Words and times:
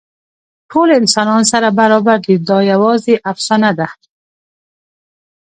ټول 0.71 0.87
انسانان 0.99 1.43
سره 1.51 1.67
برابر 1.79 2.17
دي، 2.25 2.35
دا 2.49 2.57
یواځې 2.71 3.13
افسانه 3.31 3.71
ده. 3.79 3.87